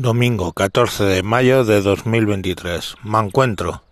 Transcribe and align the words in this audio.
Domingo 0.00 0.52
14 0.52 1.02
de 1.02 1.22
mayo 1.24 1.64
de 1.64 1.82
2023. 1.82 2.94
Me 3.02 3.18
encuentro. 3.18 3.82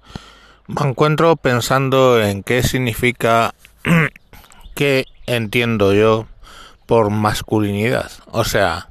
Me 0.69 0.89
encuentro 0.89 1.35
pensando 1.35 2.23
en 2.23 2.45
qué 2.45 2.63
significa, 2.63 3.56
qué 4.77 5.06
entiendo 5.27 5.95
yo 5.95 6.29
por 6.87 7.11
masculinidad. 7.11 8.08
O 8.30 8.45
sea, 8.45 8.88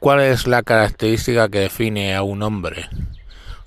cuál 0.00 0.20
es 0.20 0.46
la 0.46 0.62
característica 0.62 1.48
que 1.48 1.60
define 1.60 2.14
a 2.14 2.22
un 2.22 2.42
hombre 2.42 2.90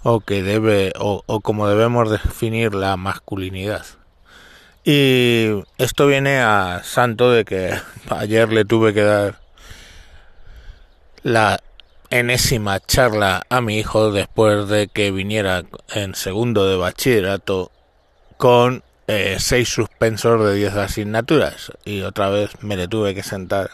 o 0.04 0.20
que 0.20 0.44
debe 0.44 0.94
o, 1.00 1.24
o 1.26 1.40
cómo 1.42 1.68
debemos 1.68 2.12
definir 2.12 2.76
la 2.76 2.96
masculinidad. 2.96 3.88
Y 4.84 5.48
esto 5.80 6.06
viene 6.06 6.42
a 6.42 6.82
santo 6.84 7.32
de 7.32 7.44
que 7.44 7.74
ayer 8.12 8.54
le 8.54 8.66
tuve 8.66 8.94
que 8.94 9.02
dar 9.02 9.42
la 11.24 11.60
enésima 12.12 12.82
charla 12.82 13.44
a 13.50 13.62
mi 13.62 13.80
hijo 13.80 14.12
después 14.12 14.68
de 14.68 14.90
que 14.90 15.12
viniera 15.12 15.64
en 15.94 16.14
segundo 16.14 16.68
de 16.68 16.76
bachillerato 16.76 17.72
con 18.38 18.84
eh, 19.08 19.38
seis 19.40 19.70
suspensos 19.70 20.46
de 20.46 20.56
diez 20.56 20.76
asignaturas 20.76 21.72
y 21.86 22.02
otra 22.02 22.30
vez 22.30 22.52
me 22.62 22.76
le 22.76 22.90
tuve 22.90 23.16
que 23.16 23.24
sentar 23.24 23.72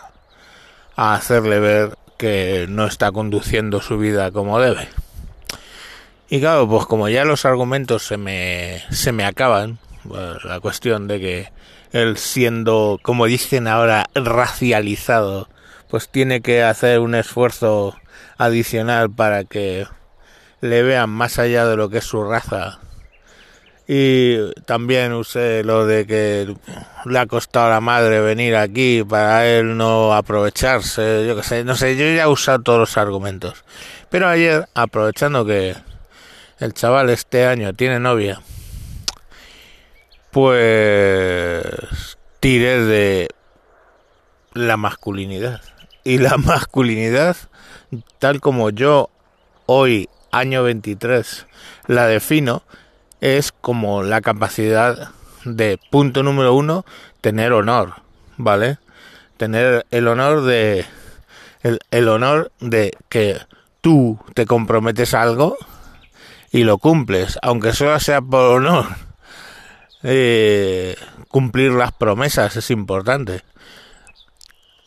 a 0.96 1.16
hacerle 1.16 1.60
ver 1.60 1.98
que 2.18 2.68
no 2.70 2.86
está 2.86 3.12
conduciendo 3.12 3.82
su 3.82 3.98
vida 3.98 4.32
como 4.32 4.60
debe. 4.60 4.88
Y 6.30 6.40
claro, 6.40 6.68
pues 6.68 6.86
como 6.86 7.10
ya 7.10 7.26
los 7.26 7.46
argumentos 7.46 8.04
se 8.04 8.18
me, 8.18 8.84
se 8.92 9.12
me 9.12 9.26
acaban, 9.26 9.80
la 10.44 10.60
cuestión 10.60 11.08
de 11.08 11.20
que 11.20 11.52
él 11.92 12.18
siendo, 12.18 13.00
como 13.02 13.26
dicen 13.26 13.68
ahora, 13.68 14.08
racializado, 14.14 15.50
pues 15.90 16.10
tiene 16.10 16.42
que 16.42 16.64
hacer 16.64 17.00
un 17.00 17.16
esfuerzo 17.16 17.96
adicional 18.38 19.10
para 19.12 19.44
que 19.44 19.88
le 20.62 20.84
vean 20.84 21.10
más 21.10 21.40
allá 21.40 21.66
de 21.66 21.76
lo 21.76 21.90
que 21.90 22.00
es 22.00 22.06
su 22.06 22.24
raza. 22.24 22.80
Y 23.90 24.52
también 24.64 25.14
usé 25.14 25.64
lo 25.64 25.86
de 25.86 26.06
que 26.06 26.54
le 27.06 27.20
ha 27.20 27.26
costado 27.26 27.68
a 27.68 27.70
la 27.70 27.80
madre 27.80 28.20
venir 28.20 28.58
aquí 28.58 29.04
para 29.08 29.48
él 29.48 29.78
no 29.78 30.14
aprovecharse, 30.14 31.26
yo 31.26 31.38
que 31.38 31.44
sé, 31.44 31.64
no 31.64 31.76
sé, 31.76 31.96
yo 31.96 32.04
ya 32.04 32.24
he 32.24 32.28
usado 32.28 32.60
todos 32.60 32.80
los 32.80 32.98
argumentos. 32.98 33.64
Pero 34.10 34.28
ayer, 34.28 34.68
aprovechando 34.74 35.46
que 35.46 35.76
el 36.60 36.74
chaval 36.74 37.10
este 37.10 37.46
año 37.46 37.74
tiene 37.74 38.00
novia, 38.00 38.42
pues 40.32 42.18
tiré 42.42 42.84
de 42.84 43.30
la 44.54 44.76
masculinidad. 44.76 45.62
Y 46.08 46.20
la 46.20 46.38
masculinidad 46.38 47.36
tal 48.18 48.40
como 48.40 48.70
yo 48.70 49.10
hoy, 49.66 50.08
año 50.32 50.64
23, 50.64 51.46
la 51.88 52.08
defino, 52.08 52.64
es 53.20 53.52
como 53.52 54.04
la 54.04 54.22
capacidad 54.22 55.12
de, 55.44 55.78
punto 55.92 56.24
número 56.24 56.54
uno, 56.54 56.86
tener 57.20 57.52
honor, 57.52 57.96
¿vale? 58.38 58.78
Tener 59.36 59.86
el 59.92 60.08
honor 60.08 60.44
de, 60.44 60.86
el, 61.92 62.08
honor 62.08 62.54
de 62.62 62.96
que 63.10 63.42
tú 63.82 64.18
te 64.34 64.46
comprometes 64.46 65.14
algo 65.14 65.58
y 66.54 66.64
lo 66.64 66.78
cumples, 66.78 67.38
aunque 67.42 67.74
solo 67.74 68.00
sea 68.00 68.22
por 68.22 68.46
honor. 68.46 68.86
Eh, 70.04 70.96
cumplir 71.28 71.74
las 71.74 71.92
promesas 71.92 72.56
es 72.56 72.72
importante 72.72 73.44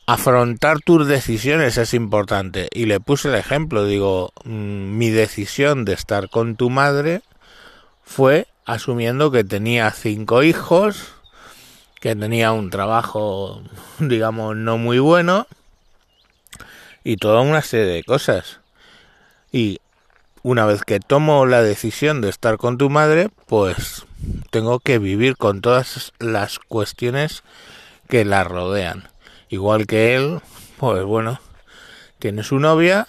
afrontar 0.06 0.80
tus 0.80 1.06
decisiones 1.06 1.78
es 1.78 1.94
importante. 1.94 2.68
Y 2.72 2.86
le 2.86 3.00
puse 3.00 3.28
el 3.28 3.34
ejemplo, 3.34 3.84
digo, 3.84 4.32
mm, 4.44 4.98
mi 4.98 5.10
decisión 5.10 5.84
de 5.84 5.92
estar 5.92 6.28
con 6.28 6.56
tu 6.56 6.70
madre 6.70 7.22
fue 8.02 8.48
asumiendo 8.66 9.30
que 9.30 9.44
tenía 9.44 9.90
cinco 9.92 10.42
hijos, 10.42 11.12
que 12.00 12.16
tenía 12.16 12.52
un 12.52 12.70
trabajo, 12.70 13.62
digamos, 13.98 14.56
no 14.56 14.78
muy 14.78 14.98
bueno, 14.98 15.46
y 17.04 17.16
toda 17.16 17.40
una 17.40 17.62
serie 17.62 17.86
de 17.86 18.04
cosas. 18.04 18.60
Y 19.52 19.80
una 20.42 20.66
vez 20.66 20.84
que 20.84 21.00
tomo 21.00 21.46
la 21.46 21.62
decisión 21.62 22.20
de 22.20 22.30
estar 22.30 22.56
con 22.56 22.78
tu 22.78 22.90
madre, 22.90 23.28
pues 23.46 24.06
tengo 24.50 24.80
que 24.80 24.98
vivir 24.98 25.36
con 25.36 25.60
todas 25.60 26.12
las 26.18 26.58
cuestiones 26.58 27.42
que 28.08 28.24
la 28.24 28.44
rodean 28.44 29.09
igual 29.50 29.86
que 29.86 30.16
él, 30.16 30.40
pues 30.78 31.04
bueno, 31.04 31.40
tiene 32.18 32.42
su 32.42 32.58
novia, 32.58 33.06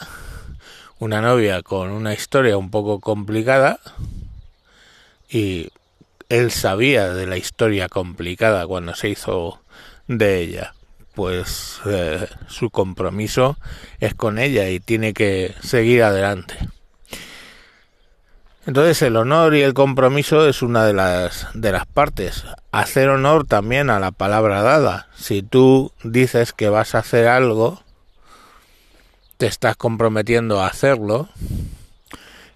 una 0.99 1.21
novia 1.21 1.61
con 1.61 1.91
una 1.91 2.13
historia 2.13 2.57
un 2.57 2.69
poco 2.69 2.99
complicada 2.99 3.79
y 5.29 5.69
él 6.29 6.51
sabía 6.51 7.13
de 7.13 7.27
la 7.27 7.37
historia 7.37 7.87
complicada 7.87 8.67
cuando 8.67 8.95
se 8.95 9.09
hizo 9.09 9.61
de 10.07 10.41
ella. 10.41 10.73
Pues 11.13 11.79
eh, 11.85 12.27
su 12.47 12.69
compromiso 12.69 13.57
es 13.99 14.15
con 14.15 14.39
ella 14.39 14.69
y 14.69 14.79
tiene 14.79 15.13
que 15.13 15.53
seguir 15.61 16.03
adelante. 16.03 16.55
Entonces 18.67 19.01
el 19.01 19.15
honor 19.17 19.55
y 19.55 19.63
el 19.63 19.73
compromiso 19.73 20.47
es 20.47 20.61
una 20.61 20.85
de 20.85 20.93
las 20.93 21.47
de 21.55 21.71
las 21.71 21.87
partes. 21.87 22.45
Hacer 22.71 23.09
honor 23.09 23.47
también 23.47 23.89
a 23.89 23.99
la 23.99 24.11
palabra 24.11 24.61
dada. 24.61 25.07
Si 25.15 25.41
tú 25.41 25.91
dices 26.03 26.53
que 26.53 26.69
vas 26.69 26.93
a 26.93 26.99
hacer 26.99 27.27
algo, 27.27 27.81
te 29.37 29.47
estás 29.47 29.75
comprometiendo 29.77 30.61
a 30.61 30.67
hacerlo 30.67 31.29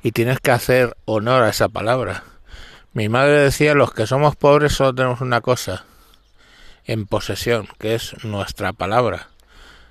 y 0.04 0.12
tienes 0.12 0.40
que 0.40 0.52
hacer 0.52 0.96
honor 1.06 1.42
a 1.42 1.50
esa 1.50 1.70
palabra. 1.70 2.24
Mi 2.94 3.10
madre 3.10 3.40
decía, 3.40 3.74
los 3.74 3.92
que 3.92 4.06
somos 4.06 4.36
pobres 4.36 4.74
solo 4.74 4.94
tenemos 4.94 5.22
una 5.22 5.42
cosa 5.42 5.86
en 6.86 7.08
posesión, 7.08 7.68
que 7.80 7.96
es 7.96 8.24
nuestra 8.24 8.72
palabra. 8.72 9.30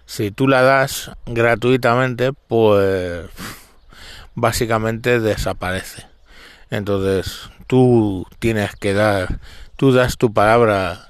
Si 0.06 0.30
tú 0.30 0.46
la 0.46 0.62
das 0.62 1.10
gratuitamente, 1.26 2.32
pues 2.32 3.28
básicamente 4.34 5.20
desaparece. 5.20 6.06
Entonces, 6.70 7.50
tú 7.66 8.26
tienes 8.38 8.74
que 8.76 8.94
dar, 8.94 9.40
tú 9.76 9.92
das 9.92 10.16
tu 10.16 10.32
palabra, 10.32 11.08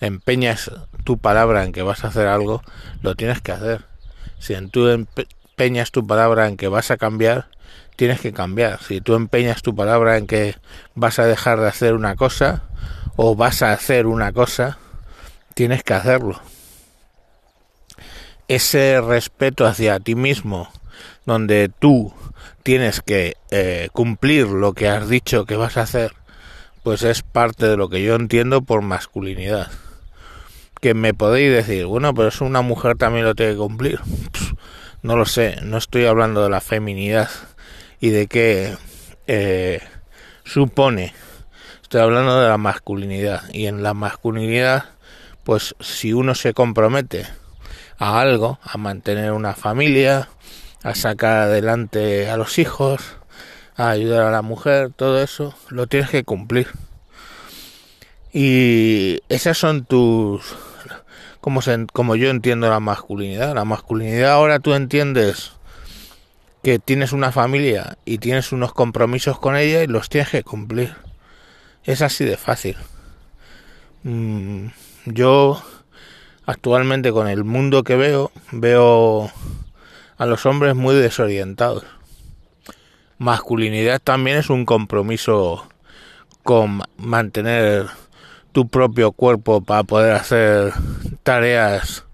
empeñas 0.00 0.70
tu 1.04 1.18
palabra 1.18 1.64
en 1.64 1.72
que 1.72 1.82
vas 1.82 2.04
a 2.04 2.08
hacer 2.08 2.26
algo, 2.26 2.62
lo 3.02 3.14
tienes 3.14 3.40
que 3.40 3.52
hacer. 3.52 3.84
Si 4.38 4.54
tú 4.68 4.88
empeñas 4.88 5.90
tu 5.90 6.06
palabra 6.06 6.48
en 6.48 6.56
que 6.56 6.68
vas 6.68 6.90
a 6.90 6.96
cambiar, 6.96 7.48
tienes 7.96 8.20
que 8.20 8.32
cambiar. 8.32 8.82
Si 8.82 9.00
tú 9.00 9.14
empeñas 9.14 9.62
tu 9.62 9.74
palabra 9.74 10.18
en 10.18 10.26
que 10.26 10.56
vas 10.94 11.18
a 11.18 11.26
dejar 11.26 11.60
de 11.60 11.68
hacer 11.68 11.94
una 11.94 12.16
cosa 12.16 12.64
o 13.16 13.36
vas 13.36 13.62
a 13.62 13.72
hacer 13.72 14.06
una 14.06 14.32
cosa, 14.32 14.78
tienes 15.54 15.82
que 15.82 15.94
hacerlo. 15.94 16.40
Ese 18.48 19.00
respeto 19.00 19.66
hacia 19.66 20.00
ti 20.00 20.14
mismo 20.14 20.68
donde 21.24 21.70
tú 21.78 22.12
tienes 22.62 23.00
que 23.00 23.36
eh, 23.50 23.88
cumplir 23.92 24.46
lo 24.46 24.72
que 24.72 24.88
has 24.88 25.08
dicho 25.08 25.44
que 25.44 25.56
vas 25.56 25.76
a 25.76 25.82
hacer, 25.82 26.12
pues 26.82 27.02
es 27.02 27.22
parte 27.22 27.66
de 27.66 27.76
lo 27.76 27.88
que 27.88 28.02
yo 28.02 28.14
entiendo 28.14 28.62
por 28.62 28.82
masculinidad. 28.82 29.70
Que 30.80 30.94
me 30.94 31.14
podéis 31.14 31.52
decir, 31.52 31.86
bueno, 31.86 32.12
pero 32.14 32.28
es 32.28 32.40
una 32.40 32.62
mujer 32.62 32.96
también 32.96 33.24
lo 33.24 33.34
tiene 33.34 33.52
que 33.52 33.58
cumplir. 33.58 34.00
no 35.02 35.16
lo 35.16 35.26
sé, 35.26 35.58
no 35.62 35.78
estoy 35.78 36.06
hablando 36.06 36.42
de 36.42 36.50
la 36.50 36.60
feminidad 36.60 37.30
y 38.00 38.10
de 38.10 38.26
qué 38.26 38.76
eh, 39.26 39.80
supone. 40.44 41.14
Estoy 41.82 42.00
hablando 42.00 42.40
de 42.40 42.48
la 42.48 42.58
masculinidad. 42.58 43.42
Y 43.52 43.66
en 43.66 43.82
la 43.82 43.94
masculinidad, 43.94 44.86
pues 45.44 45.74
si 45.80 46.12
uno 46.12 46.34
se 46.34 46.54
compromete 46.54 47.26
a 47.98 48.20
algo, 48.20 48.58
a 48.62 48.76
mantener 48.78 49.32
una 49.32 49.54
familia, 49.54 50.28
a 50.82 50.94
sacar 50.94 51.42
adelante 51.42 52.28
a 52.28 52.36
los 52.36 52.58
hijos, 52.58 53.00
a 53.76 53.90
ayudar 53.90 54.22
a 54.22 54.30
la 54.30 54.42
mujer, 54.42 54.90
todo 54.94 55.22
eso, 55.22 55.54
lo 55.68 55.86
tienes 55.86 56.10
que 56.10 56.24
cumplir. 56.24 56.68
Y 58.32 59.20
esas 59.28 59.58
son 59.58 59.84
tus... 59.84 60.56
Como, 61.40 61.60
como 61.92 62.14
yo 62.14 62.30
entiendo 62.30 62.70
la 62.70 62.78
masculinidad. 62.78 63.54
La 63.54 63.64
masculinidad 63.64 64.32
ahora 64.32 64.60
tú 64.60 64.74
entiendes 64.74 65.52
que 66.62 66.78
tienes 66.78 67.12
una 67.12 67.32
familia 67.32 67.98
y 68.04 68.18
tienes 68.18 68.52
unos 68.52 68.72
compromisos 68.72 69.38
con 69.40 69.56
ella 69.56 69.82
y 69.82 69.88
los 69.88 70.08
tienes 70.08 70.30
que 70.30 70.44
cumplir. 70.44 70.94
Es 71.84 72.00
así 72.00 72.24
de 72.24 72.36
fácil. 72.36 72.76
Mm, 74.04 74.68
yo 75.06 75.60
actualmente 76.46 77.10
con 77.12 77.28
el 77.28 77.42
mundo 77.42 77.82
que 77.82 77.96
veo, 77.96 78.30
veo 78.52 79.30
a 80.22 80.26
los 80.26 80.46
hombres 80.46 80.76
muy 80.76 80.94
desorientados. 80.94 81.82
Masculinidad 83.18 84.00
también 84.00 84.36
es 84.36 84.50
un 84.50 84.64
compromiso 84.64 85.66
con 86.44 86.80
mantener 86.96 87.86
tu 88.52 88.68
propio 88.68 89.10
cuerpo 89.10 89.62
para 89.62 89.82
poder 89.82 90.12
hacer 90.12 90.74
tareas, 91.24 92.04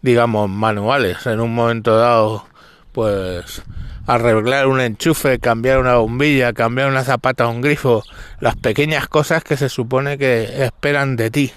digamos, 0.00 0.48
manuales. 0.48 1.26
En 1.26 1.38
un 1.40 1.54
momento 1.54 1.98
dado, 1.98 2.46
pues 2.92 3.62
arreglar 4.06 4.66
un 4.66 4.80
enchufe, 4.80 5.38
cambiar 5.38 5.80
una 5.80 5.96
bombilla, 5.96 6.54
cambiar 6.54 6.88
una 6.88 7.04
zapata 7.04 7.44
a 7.44 7.48
un 7.48 7.60
grifo, 7.60 8.04
las 8.40 8.56
pequeñas 8.56 9.06
cosas 9.06 9.44
que 9.44 9.58
se 9.58 9.68
supone 9.68 10.16
que 10.16 10.64
esperan 10.64 11.14
de 11.16 11.30
ti. 11.30 11.52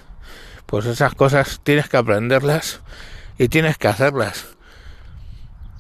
Pues 0.66 0.86
esas 0.86 1.16
cosas 1.16 1.62
tienes 1.64 1.88
que 1.88 1.96
aprenderlas 1.96 2.82
y 3.38 3.48
tienes 3.48 3.78
que 3.78 3.88
hacerlas. 3.88 4.54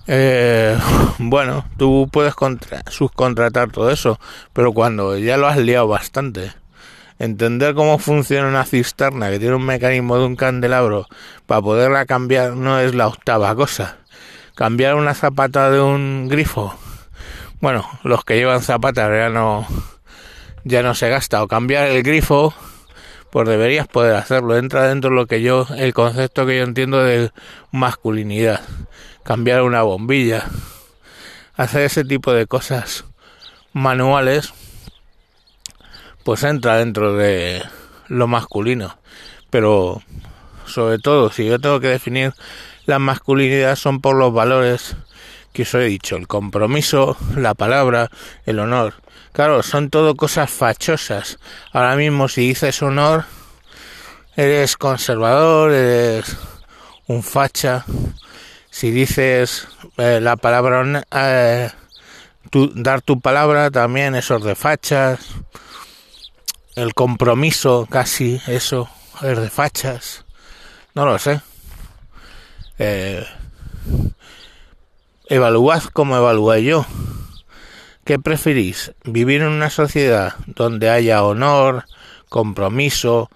Eh, 0.07 0.77
bueno, 1.17 1.65
tú 1.77 2.09
puedes 2.11 2.33
subcontratar 2.89 3.71
todo 3.71 3.89
eso, 3.89 4.19
pero 4.53 4.73
cuando 4.73 5.17
ya 5.17 5.38
lo 5.38 5.47
has 5.47 5.57
liado 5.57 5.88
bastante, 5.88 6.53
entender 7.19 7.75
cómo 7.75 7.97
funciona 7.97 8.47
una 8.47 8.65
cisterna 8.65 9.29
que 9.29 9.39
tiene 9.39 9.55
un 9.55 9.65
mecanismo 9.65 10.17
de 10.17 10.25
un 10.25 10.35
candelabro 10.35 11.07
para 11.45 11.61
poderla 11.61 12.05
cambiar 12.05 12.55
no 12.55 12.79
es 12.79 12.94
la 12.95 13.07
octava 13.07 13.55
cosa. 13.55 13.97
Cambiar 14.55 14.95
una 14.95 15.15
zapata 15.15 15.71
de 15.71 15.81
un 15.81 16.27
grifo, 16.29 16.77
bueno, 17.63 17.89
los 18.03 18.25
que 18.25 18.35
llevan 18.35 18.61
zapatas 18.61 19.09
ya 19.09 19.29
no, 19.29 19.65
ya 20.65 20.83
no 20.83 20.94
se 20.95 21.07
gasta. 21.07 21.41
O 21.41 21.47
cambiar 21.47 21.88
el 21.88 22.03
grifo, 22.03 22.53
pues 23.33 23.50
deberías 23.50 23.88
poder 23.88 24.15
hacerlo. 24.15 24.56
Entra 24.56 24.88
dentro 24.88 25.09
de 25.09 25.15
lo 25.15 25.25
que 25.25 25.41
yo, 25.41 25.65
el 25.75 25.91
concepto 25.91 26.45
que 26.45 26.57
yo 26.57 26.63
entiendo 26.63 27.03
de 27.03 27.31
masculinidad 27.71 28.62
cambiar 29.24 29.63
una 29.63 29.81
bombilla, 29.81 30.45
hacer 31.56 31.81
ese 31.81 32.03
tipo 32.06 32.31
de 32.31 32.45
cosas 32.45 33.06
manuales, 33.74 34.53
pues 36.24 36.44
entra 36.44 36.77
dentro 36.77 37.15
de 37.15 37.63
lo 38.07 38.27
masculino. 38.27 39.00
Pero 39.50 40.03
sobre 40.68 41.00
todo, 41.00 41.31
si 41.31 41.47
yo 41.47 41.57
tengo 41.57 41.79
que 41.79 41.88
definir 41.88 42.36
la 42.86 43.00
masculinidad, 43.00 43.77
son 43.77 44.00
por 44.00 44.15
los 44.15 44.31
valores 44.31 44.95
que 45.53 45.63
os 45.63 45.73
he 45.75 45.79
dicho, 45.79 46.15
el 46.17 46.27
compromiso, 46.27 47.15
la 47.35 47.53
palabra, 47.53 48.09
el 48.45 48.59
honor. 48.59 48.95
Claro, 49.31 49.63
son 49.63 49.89
todo 49.89 50.15
cosas 50.15 50.50
fachosas. 50.50 51.39
Ahora 51.71 51.95
mismo 51.95 52.27
si 52.27 52.47
dices 52.47 52.81
honor, 52.81 53.25
eres 54.35 54.75
conservador, 54.75 55.71
eres 55.71 56.35
un 57.07 57.23
facha, 57.23 57.85
si 58.73 58.89
dices 58.89 59.67
eh, 59.97 60.19
la 60.19 60.35
palabra 60.35 61.05
eh, 61.11 61.69
dar 62.73 63.01
tu 63.03 63.21
palabra 63.21 63.69
también 63.69 64.15
esos 64.15 64.44
de 64.44 64.55
fachas 64.55 65.19
el 66.75 66.95
compromiso 66.95 67.88
casi 67.88 68.41
eso 68.47 68.89
es 69.21 69.38
de 69.38 69.50
fachas 69.51 70.25
no 70.95 71.05
lo 71.05 71.19
sé 71.19 71.39
eh, 72.79 73.23
evaluad 75.27 75.83
como 75.83 76.17
evalué 76.17 76.63
yo 76.63 76.85
¿qué 78.03 78.19
preferís? 78.19 78.93
vivir 79.03 79.41
en 79.41 79.49
una 79.49 79.69
sociedad 79.69 80.35
donde 80.47 80.89
haya 80.89 81.23
honor 81.23 81.85
compromiso 82.29 83.29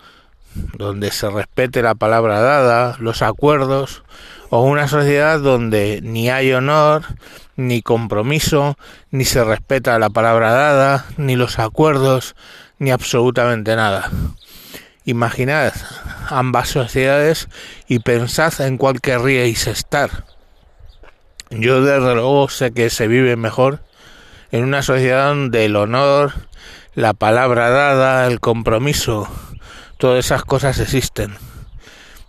donde 0.73 1.11
se 1.11 1.29
respete 1.29 1.81
la 1.81 1.95
palabra 1.95 2.41
dada 2.41 2.95
los 2.99 3.21
acuerdos 3.21 4.03
o 4.49 4.63
una 4.63 4.87
sociedad 4.87 5.39
donde 5.39 5.99
ni 6.01 6.29
hay 6.29 6.53
honor, 6.53 7.03
ni 7.55 7.81
compromiso, 7.81 8.77
ni 9.11 9.25
se 9.25 9.43
respeta 9.43 9.99
la 9.99 10.09
palabra 10.09 10.51
dada, 10.51 11.05
ni 11.17 11.35
los 11.35 11.59
acuerdos, 11.59 12.35
ni 12.79 12.91
absolutamente 12.91 13.75
nada. 13.75 14.09
Imaginad 15.05 15.73
ambas 16.29 16.69
sociedades 16.69 17.49
y 17.87 17.99
pensad 17.99 18.59
en 18.61 18.77
cuál 18.77 19.01
querríais 19.01 19.67
estar. 19.67 20.25
Yo 21.49 21.81
desde 21.81 22.13
luego 22.13 22.49
sé 22.49 22.71
que 22.71 22.89
se 22.89 23.07
vive 23.07 23.35
mejor 23.35 23.81
en 24.51 24.63
una 24.63 24.81
sociedad 24.81 25.29
donde 25.29 25.65
el 25.65 25.75
honor, 25.75 26.33
la 26.93 27.13
palabra 27.13 27.69
dada, 27.69 28.27
el 28.27 28.39
compromiso, 28.39 29.29
todas 29.97 30.25
esas 30.25 30.43
cosas 30.43 30.79
existen. 30.79 31.35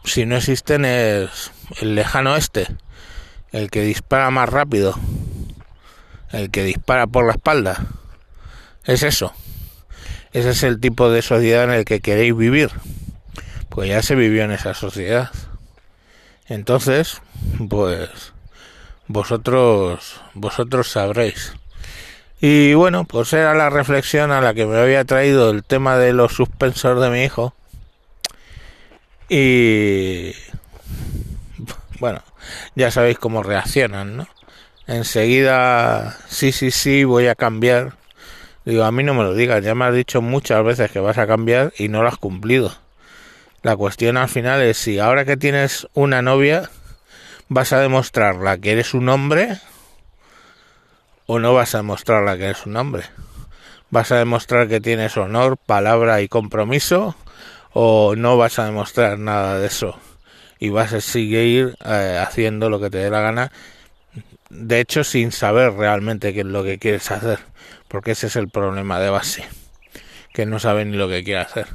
Si 0.05 0.25
no 0.25 0.37
existen 0.37 0.85
es 0.85 1.50
el 1.81 1.94
lejano 1.94 2.37
este, 2.37 2.69
el 3.50 3.70
que 3.70 3.82
dispara 3.82 4.31
más 4.31 4.49
rápido, 4.49 4.94
el 6.31 6.50
que 6.50 6.62
dispara 6.62 7.06
por 7.06 7.26
la 7.26 7.32
espalda. 7.32 7.87
Es 8.85 9.03
eso. 9.03 9.32
Ese 10.32 10.50
es 10.50 10.62
el 10.62 10.79
tipo 10.79 11.11
de 11.11 11.23
sociedad 11.23 11.64
en 11.64 11.71
el 11.71 11.85
que 11.85 12.00
queréis 12.00 12.37
vivir. 12.37 12.71
Pues 13.69 13.88
ya 13.88 14.03
se 14.03 14.14
vivió 14.14 14.44
en 14.44 14.53
esa 14.53 14.75
sociedad. 14.75 15.31
Entonces, 16.47 17.21
pues 17.69 18.32
vosotros 19.08 20.20
vosotros 20.34 20.90
sabréis. 20.90 21.55
Y 22.40 22.75
bueno, 22.75 23.05
pues 23.05 23.32
era 23.32 23.55
la 23.55 23.69
reflexión 23.69 24.31
a 24.31 24.40
la 24.40 24.55
que 24.55 24.66
me 24.66 24.78
había 24.78 25.05
traído 25.05 25.50
el 25.50 25.64
tema 25.64 25.99
de 25.99 26.12
los 26.12 26.34
suspensos 26.34 27.00
de 27.00 27.10
mi 27.10 27.25
hijo. 27.25 27.52
Y 29.28 30.32
bueno, 31.99 32.22
ya 32.76 32.90
sabéis 32.90 33.19
cómo 33.19 33.43
reaccionan, 33.43 34.16
¿no? 34.16 34.28
Enseguida, 34.87 36.16
sí, 36.28 36.52
sí, 36.52 36.70
sí, 36.70 37.04
voy 37.04 37.26
a 37.26 37.34
cambiar. 37.34 37.94
Digo, 38.64 38.84
a 38.84 38.93
mí 38.93 39.02
no 39.02 39.14
me 39.14 39.25
lo 39.25 39.34
digas, 39.34 39.64
ya 39.64 39.75
me 39.75 39.87
has 39.87 39.94
dicho 39.94 40.22
muchas 40.22 40.62
veces 40.64 40.90
que 40.90 41.00
vas 41.00 41.19
a 41.19 41.26
cambiar 41.26 41.72
y 41.76 41.88
no 41.88 42.02
lo 42.02 42.08
has 42.08 42.19
cumplido. 42.19 42.72
La 43.62 43.76
cuestión 43.76 44.16
al 44.16 44.28
final 44.28 44.62
es 44.62 44.78
si 44.78 44.99
ahora 44.99 45.25
que 45.25 45.37
tienes 45.37 45.88
una 45.94 46.22
novia 46.22 46.70
vas 47.49 47.73
a 47.73 47.81
demostrarla 47.81 48.59
que 48.59 48.73
eres 48.73 48.95
un 48.95 49.09
hombre 49.09 49.59
o 51.27 51.39
no 51.39 51.55
vas 51.55 51.75
a 51.75 51.79
demostrarla 51.79 52.37
que 52.37 52.45
eres 52.45 52.67
un 52.67 52.77
hombre. 52.77 53.05
Vas 53.91 54.12
a 54.12 54.17
demostrar 54.17 54.69
que 54.69 54.81
tienes 54.81 55.17
honor, 55.17 55.56
palabra 55.56 56.21
y 56.21 56.29
compromiso 56.29 57.17
o 57.73 58.15
no 58.17 58.37
vas 58.37 58.59
a 58.59 58.67
demostrar 58.67 59.19
nada 59.19 59.59
de 59.59 59.67
eso 59.67 59.99
y 60.59 60.71
vas 60.71 60.93
a 60.93 61.00
seguir 61.00 61.77
eh, 61.85 62.19
haciendo 62.21 62.71
lo 62.71 62.81
que 62.81 62.91
te 62.91 62.99
dé 62.99 63.11
la 63.11 63.21
gana, 63.21 63.53
de 64.50 64.81
hecho 64.81 65.05
sin 65.05 65.33
saber 65.33 65.73
realmente 65.75 66.35
qué 66.35 66.41
es 66.41 66.47
lo 66.47 66.65
que 66.65 66.79
quieres 66.79 67.11
hacer, 67.11 67.39
porque 67.87 68.12
ese 68.12 68.27
es 68.27 68.37
el 68.37 68.49
problema 68.49 68.99
de 68.99 69.11
base, 69.11 69.45
que 70.33 70.47
no 70.47 70.59
sabe 70.59 70.85
ni 70.85 70.97
lo 70.97 71.09
que 71.09 71.23
quiere 71.23 71.41
hacer. 71.41 71.67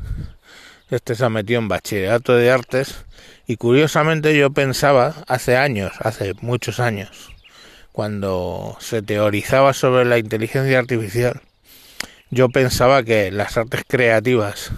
Este 0.90 1.16
se 1.16 1.26
ha 1.26 1.30
metido 1.30 1.60
en 1.60 1.70
bachillerato 1.70 2.36
de 2.36 2.52
artes 2.52 3.06
y 3.46 3.58
curiosamente 3.58 4.38
yo 4.38 4.52
pensaba 4.52 5.16
hace 5.28 5.58
años, 5.58 5.94
hace 6.00 6.34
muchos 6.42 6.80
años, 6.80 7.32
cuando 7.92 8.78
se 8.80 9.02
teorizaba 9.02 9.74
sobre 9.74 10.06
la 10.06 10.18
inteligencia 10.18 10.80
artificial, 10.80 11.42
yo 12.30 12.50
pensaba 12.50 13.04
que 13.04 13.32
las 13.32 13.58
artes 13.58 13.84
creativas 13.88 14.72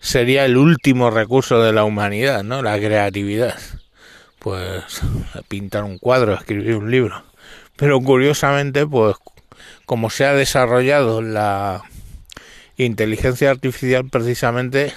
sería 0.00 0.44
el 0.44 0.56
último 0.56 1.10
recurso 1.10 1.62
de 1.62 1.72
la 1.72 1.84
humanidad, 1.84 2.42
¿no? 2.42 2.62
La 2.62 2.78
creatividad. 2.78 3.58
Pues 4.38 5.02
pintar 5.48 5.84
un 5.84 5.98
cuadro, 5.98 6.34
escribir 6.34 6.76
un 6.76 6.90
libro. 6.90 7.22
Pero 7.76 8.00
curiosamente, 8.00 8.86
pues 8.86 9.16
como 9.84 10.10
se 10.10 10.24
ha 10.24 10.32
desarrollado 10.32 11.20
la 11.22 11.82
inteligencia 12.76 13.50
artificial 13.50 14.08
precisamente 14.08 14.92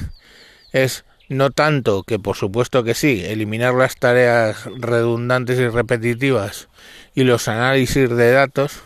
es 0.72 1.04
no 1.34 1.52
tanto 1.52 2.04
que 2.04 2.20
por 2.20 2.36
supuesto 2.36 2.84
que 2.84 2.94
sí, 2.94 3.24
eliminar 3.26 3.74
las 3.74 3.98
tareas 3.98 4.66
redundantes 4.78 5.60
y 5.60 5.68
repetitivas 5.68 6.70
y 7.16 7.24
los 7.24 7.48
análisis 7.48 8.10
de 8.10 8.32
datos, 8.32 8.82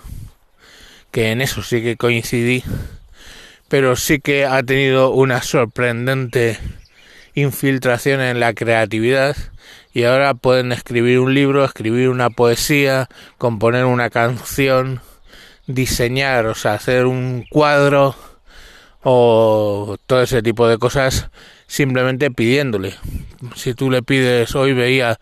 que 1.11 1.31
en 1.31 1.41
eso 1.41 1.63
sí 1.63 1.81
que 1.81 1.97
coincidí 1.97 2.63
pero 3.67 3.95
sí 3.95 4.19
que 4.19 4.45
ha 4.45 4.63
tenido 4.63 5.11
una 5.11 5.41
sorprendente 5.41 6.57
infiltración 7.33 8.21
en 8.21 8.39
la 8.39 8.53
creatividad 8.53 9.35
y 9.93 10.03
ahora 10.03 10.33
pueden 10.33 10.71
escribir 10.71 11.19
un 11.19 11.33
libro, 11.33 11.65
escribir 11.65 12.09
una 12.09 12.29
poesía, 12.29 13.09
componer 13.37 13.85
una 13.85 14.09
canción, 14.09 15.01
diseñar, 15.65 16.45
o 16.45 16.55
sea, 16.55 16.75
hacer 16.75 17.05
un 17.05 17.45
cuadro 17.49 18.15
o 19.03 19.97
todo 20.05 20.21
ese 20.21 20.41
tipo 20.41 20.67
de 20.67 20.77
cosas 20.77 21.29
simplemente 21.67 22.31
pidiéndole. 22.31 22.95
Si 23.55 23.73
tú 23.73 23.91
le 23.91 24.01
pides, 24.01 24.55
hoy 24.55 24.73
veía 24.73 25.19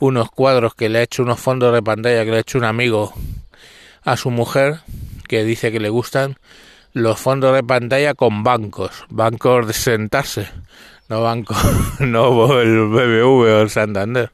unos 0.00 0.30
cuadros 0.30 0.74
que 0.74 0.88
le 0.88 1.00
ha 1.00 1.02
hecho 1.02 1.22
unos 1.22 1.40
fondos 1.40 1.74
de 1.74 1.82
pantalla 1.82 2.24
que 2.24 2.30
le 2.30 2.36
ha 2.38 2.40
hecho 2.40 2.58
un 2.58 2.64
amigo 2.64 3.12
a 4.04 4.16
su 4.16 4.30
mujer 4.30 4.80
que 5.28 5.44
dice 5.44 5.70
que 5.72 5.80
le 5.80 5.90
gustan 5.90 6.38
los 6.92 7.20
fondos 7.20 7.54
de 7.54 7.62
pantalla 7.62 8.14
con 8.14 8.42
bancos, 8.42 9.04
bancos 9.08 9.66
de 9.66 9.72
sentarse, 9.72 10.48
no 11.08 11.22
bancos, 11.22 11.58
no 12.00 12.60
el 12.60 12.86
BBV 12.86 13.26
o 13.26 13.60
el 13.62 13.70
Santander. 13.70 14.30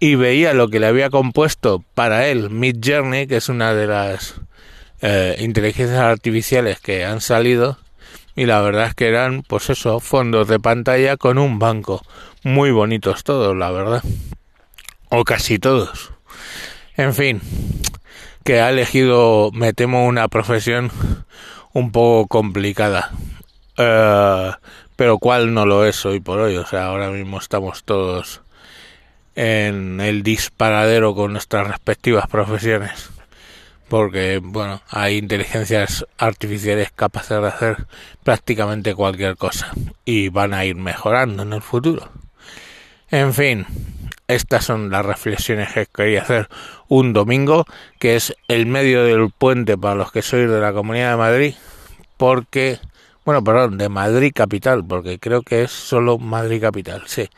Y 0.00 0.16
veía 0.16 0.52
lo 0.52 0.68
que 0.68 0.80
le 0.80 0.86
había 0.86 1.10
compuesto 1.10 1.82
para 1.94 2.28
él 2.28 2.50
Mid 2.50 2.76
Journey, 2.84 3.26
que 3.26 3.36
es 3.36 3.48
una 3.48 3.74
de 3.74 3.86
las 3.86 4.34
eh, 5.00 5.36
inteligencias 5.40 6.00
artificiales 6.00 6.80
que 6.80 7.04
han 7.04 7.20
salido, 7.20 7.78
y 8.36 8.46
la 8.46 8.60
verdad 8.60 8.86
es 8.86 8.94
que 8.94 9.08
eran, 9.08 9.42
pues 9.42 9.70
eso, 9.70 10.00
fondos 10.00 10.48
de 10.48 10.58
pantalla 10.58 11.16
con 11.16 11.38
un 11.38 11.58
banco. 11.58 12.02
Muy 12.42 12.70
bonitos 12.70 13.24
todos, 13.24 13.56
la 13.56 13.70
verdad. 13.70 14.02
O 15.08 15.24
casi 15.24 15.58
todos. 15.58 16.12
En 16.96 17.14
fin, 17.14 17.40
que 18.44 18.60
ha 18.60 18.70
elegido, 18.70 19.50
me 19.52 19.72
temo, 19.72 20.06
una 20.06 20.28
profesión 20.28 20.90
un 21.72 21.92
poco 21.92 22.26
complicada. 22.28 23.12
Eh, 23.76 24.52
pero 24.96 25.18
cuál 25.18 25.54
no 25.54 25.66
lo 25.66 25.84
es 25.84 26.04
hoy 26.04 26.20
por 26.20 26.40
hoy. 26.40 26.56
O 26.56 26.66
sea, 26.66 26.86
ahora 26.86 27.10
mismo 27.10 27.38
estamos 27.38 27.84
todos 27.84 28.42
en 29.36 30.00
el 30.00 30.22
disparadero 30.22 31.14
con 31.14 31.32
nuestras 31.32 31.66
respectivas 31.66 32.26
profesiones. 32.26 33.13
Porque, 33.94 34.40
bueno, 34.42 34.82
hay 34.90 35.18
inteligencias 35.18 36.04
artificiales 36.18 36.90
capaces 36.90 37.40
de 37.40 37.46
hacer 37.46 37.86
prácticamente 38.24 38.92
cualquier 38.92 39.36
cosa. 39.36 39.70
Y 40.04 40.30
van 40.30 40.52
a 40.52 40.64
ir 40.64 40.74
mejorando 40.74 41.44
en 41.44 41.52
el 41.52 41.62
futuro. 41.62 42.08
En 43.08 43.32
fin, 43.32 43.64
estas 44.26 44.64
son 44.64 44.90
las 44.90 45.06
reflexiones 45.06 45.72
que 45.72 45.86
quería 45.86 46.22
hacer 46.22 46.48
un 46.88 47.12
domingo, 47.12 47.66
que 48.00 48.16
es 48.16 48.34
el 48.48 48.66
medio 48.66 49.04
del 49.04 49.30
puente 49.30 49.78
para 49.78 49.94
los 49.94 50.10
que 50.10 50.22
sois 50.22 50.50
de 50.50 50.60
la 50.60 50.72
Comunidad 50.72 51.12
de 51.12 51.16
Madrid, 51.16 51.54
porque 52.16 52.80
bueno, 53.24 53.44
perdón, 53.44 53.78
de 53.78 53.88
Madrid 53.88 54.32
Capital, 54.34 54.84
porque 54.84 55.20
creo 55.20 55.42
que 55.42 55.62
es 55.62 55.70
solo 55.70 56.18
Madrid 56.18 56.60
Capital, 56.60 57.04
sí. 57.06 57.28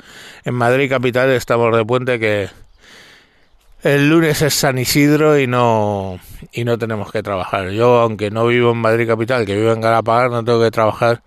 En 0.47 0.55
Madrid 0.55 0.89
Capital 0.89 1.29
estamos 1.33 1.77
de 1.77 1.85
puente 1.85 2.19
que 2.19 2.49
el 3.87 4.09
lunes 4.09 4.43
es 4.43 4.53
San 4.53 4.79
Isidro 4.79 5.39
y 5.39 5.47
no 5.47 6.19
y 6.53 6.65
no 6.65 6.77
tenemos 6.77 7.13
que 7.13 7.23
trabajar. 7.23 7.71
Yo, 7.71 8.01
aunque 8.01 8.33
no 8.33 8.47
vivo 8.47 8.73
en 8.73 8.79
Madrid 8.79 9.07
Capital, 9.07 9.47
que 9.47 9.57
vivo 9.57 9.71
en 9.73 9.81
Galapagar, 9.81 10.31
no 10.31 10.45
tengo 10.45 10.61
que 10.61 10.73
trabajar 10.73 11.23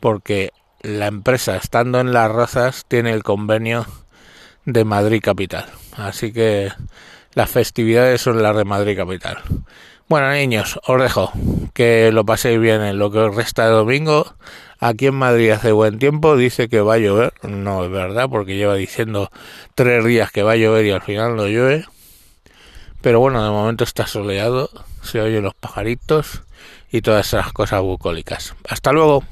porque 0.00 0.50
la 0.82 1.06
empresa, 1.06 1.56
estando 1.56 2.00
en 2.00 2.12
Las 2.12 2.30
Rozas, 2.30 2.84
tiene 2.88 3.12
el 3.12 3.22
convenio 3.22 3.86
de 4.66 4.84
Madrid 4.84 5.22
Capital. 5.22 5.64
Así 5.96 6.30
que 6.30 6.70
las 7.32 7.50
festividades 7.50 8.20
son 8.20 8.42
las 8.42 8.54
de 8.54 8.66
Madrid 8.66 8.98
Capital. 8.98 9.38
Bueno, 10.06 10.30
niños, 10.30 10.78
os 10.86 11.00
dejo. 11.00 11.32
Que 11.72 12.12
lo 12.12 12.26
paséis 12.26 12.60
bien 12.60 12.82
en 12.82 12.98
lo 12.98 13.10
que 13.10 13.26
resta 13.30 13.64
de 13.64 13.72
domingo. 13.72 14.34
Aquí 14.78 15.06
en 15.06 15.14
Madrid 15.14 15.52
hace 15.52 15.72
buen 15.72 15.98
tiempo, 15.98 16.36
dice 16.36 16.68
que 16.68 16.82
va 16.82 16.94
a 16.94 16.98
llover. 16.98 17.32
No 17.42 17.82
es 17.82 17.90
verdad, 17.90 18.28
porque 18.28 18.56
lleva 18.56 18.74
diciendo 18.74 19.30
tres 19.74 20.04
días 20.04 20.30
que 20.30 20.42
va 20.42 20.52
a 20.52 20.56
llover 20.56 20.84
y 20.84 20.90
al 20.90 21.00
final 21.00 21.36
no 21.36 21.46
llueve. 21.46 21.86
Pero 23.04 23.20
bueno, 23.20 23.44
de 23.44 23.50
momento 23.50 23.84
está 23.84 24.06
soleado, 24.06 24.70
se 25.02 25.20
oyen 25.20 25.42
los 25.42 25.52
pajaritos 25.52 26.40
y 26.90 27.02
todas 27.02 27.26
esas 27.26 27.52
cosas 27.52 27.82
bucólicas. 27.82 28.54
Hasta 28.66 28.92
luego. 28.92 29.22